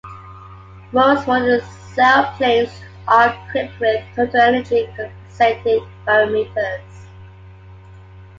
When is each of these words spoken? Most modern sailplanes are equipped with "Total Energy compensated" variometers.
Most 0.93 1.27
modern 1.27 1.61
sailplanes 1.93 2.71
are 3.07 3.37
equipped 3.53 3.79
with 3.79 4.03
"Total 4.15 4.41
Energy 4.41 4.87
compensated" 4.97 5.83
variometers. 6.07 7.03